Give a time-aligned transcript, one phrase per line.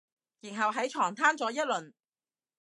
[0.39, 1.93] 然後喺床攤咗一輪